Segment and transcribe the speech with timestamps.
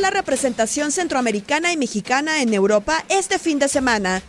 [0.00, 4.22] La representación centroamericana y mexicana en Europa este fin de semana.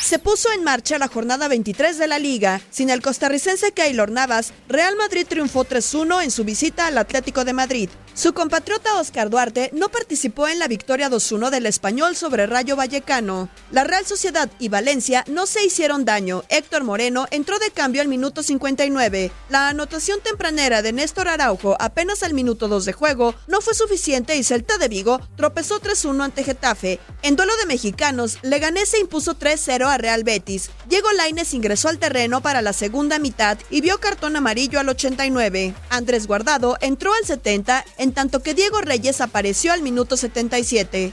[0.00, 2.60] Se puso en marcha la jornada 23 de la liga.
[2.70, 7.52] Sin el costarricense Keylor Navas, Real Madrid triunfó 3-1 en su visita al Atlético de
[7.52, 7.90] Madrid.
[8.14, 13.48] Su compatriota Oscar Duarte no participó en la victoria 2-1 del español sobre Rayo Vallecano.
[13.70, 16.44] La Real Sociedad y Valencia no se hicieron daño.
[16.50, 19.32] Héctor Moreno entró de cambio al minuto 59.
[19.48, 24.36] La anotación tempranera de Néstor Araujo apenas al minuto 2 de juego no fue suficiente
[24.36, 27.00] y Celta de Vigo tropezó 3-1 ante Getafe.
[27.22, 30.70] En duelo de mexicanos, Leganés se impuso 3-0 a Real Betis.
[30.86, 35.74] Diego Laines ingresó al terreno para la segunda mitad y vio cartón amarillo al 89.
[35.88, 41.12] Andrés Guardado entró al 70 en tanto que Diego Reyes apareció al minuto 77.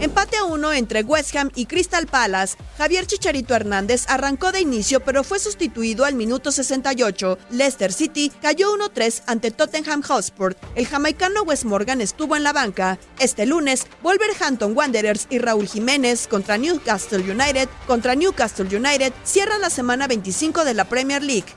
[0.00, 2.56] Empate a uno entre West Ham y Crystal Palace.
[2.76, 7.38] Javier Chicharito Hernández arrancó de inicio pero fue sustituido al minuto 68.
[7.50, 10.56] Leicester City cayó 1-3 ante Tottenham Hotspur.
[10.74, 12.98] El jamaicano Wes Morgan estuvo en la banca.
[13.18, 19.70] Este lunes, Wolverhampton Wanderers y Raúl Jiménez contra Newcastle United contra Newcastle United cierran la
[19.70, 21.54] semana 25 de la Premier League.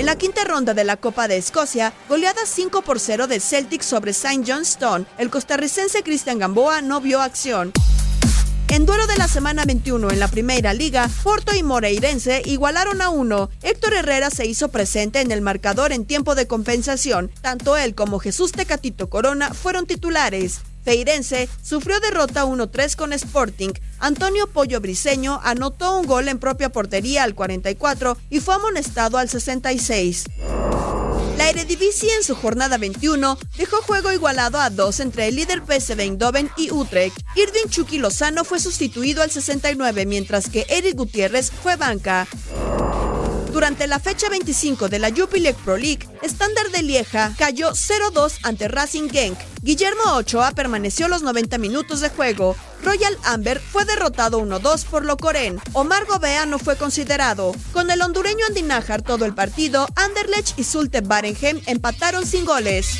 [0.00, 3.82] En la quinta ronda de la Copa de Escocia, goleada 5 por 0 de Celtic
[3.82, 4.44] sobre St.
[4.46, 7.70] Johnstone, el costarricense Cristian Gamboa no vio acción.
[8.68, 13.10] En duelo de la semana 21 en la Primera Liga, Porto y Moreirense igualaron a
[13.10, 13.50] uno.
[13.60, 17.30] Héctor Herrera se hizo presente en el marcador en tiempo de compensación.
[17.42, 20.62] Tanto él como Jesús Tecatito Corona fueron titulares.
[20.84, 23.70] Feirense sufrió derrota 1-3 con Sporting.
[23.98, 29.28] Antonio Pollo Briseño anotó un gol en propia portería al 44 y fue amonestado al
[29.28, 30.24] 66.
[31.40, 35.98] La Eredivisie en su jornada 21 dejó juego igualado a dos entre el líder PSV
[35.98, 37.16] Eindhoven y Utrecht.
[37.34, 42.28] Irving Chucky Lozano fue sustituido al 69 mientras que Eric Gutiérrez fue banca.
[43.52, 48.68] Durante la fecha 25 de la Jupiler Pro League, Standard de Lieja cayó 0-2 ante
[48.68, 49.38] Racing Genk.
[49.62, 52.56] Guillermo Ochoa permaneció los 90 minutos de juego.
[52.84, 55.60] Royal Amber fue derrotado 1-2 por Locoren.
[55.72, 57.54] Omar Gobea no fue considerado.
[57.72, 62.98] Con el hondureño Andinajar todo el partido, Anderlecht y Zulte Barenhem empataron sin goles.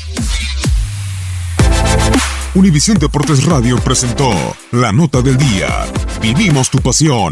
[2.53, 4.29] Univisión Deportes Radio presentó
[4.71, 5.87] La Nota del Día.
[6.21, 7.31] Vivimos tu pasión.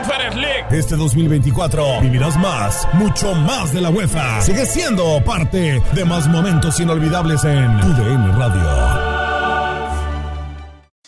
[0.00, 0.64] Conference League.
[0.70, 4.40] Este 2024 vivirás más, mucho más de la UEFA.
[4.40, 8.62] Sigue siendo parte de más momentos inolvidables en tu DN Radio.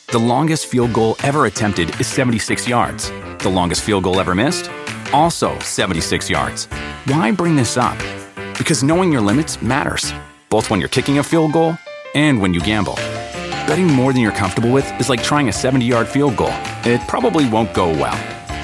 [0.09, 3.11] The longest field goal ever attempted is 76 yards.
[3.39, 4.71] The longest field goal ever missed?
[5.15, 6.69] Also 76 yards.
[7.06, 7.97] Why bring this up?
[8.59, 10.12] Because knowing your limits matters,
[10.50, 11.79] both when you're kicking a field goal
[12.15, 12.97] and when you gamble.
[13.67, 16.53] Betting more than you're comfortable with is like trying a 70 yard field goal.
[16.85, 18.19] It probably won't go well.